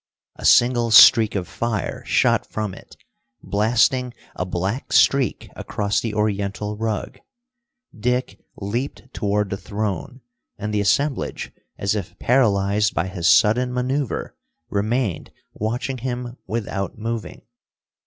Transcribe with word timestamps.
A 0.35 0.45
single 0.45 0.89
streak 0.89 1.35
of 1.35 1.47
fire 1.47 2.03
shot 2.07 2.47
from 2.47 2.73
it, 2.73 2.97
blasting 3.43 4.15
a 4.35 4.45
black 4.47 4.91
streak 4.93 5.51
across 5.55 6.01
the 6.01 6.15
Oriental 6.15 6.75
rug. 6.75 7.19
Dick 7.95 8.39
leaped 8.57 9.13
toward 9.13 9.51
the 9.51 9.57
throne, 9.57 10.21
and 10.57 10.73
the 10.73 10.81
assemblage, 10.81 11.51
as 11.77 11.93
if 11.93 12.17
paralyzed 12.17 12.95
by 12.95 13.05
his 13.09 13.27
sudden 13.27 13.71
maneuver, 13.71 14.35
remained 14.71 15.29
watching 15.53 15.99
him 15.99 16.35
without 16.47 16.97
moving. 16.97 17.43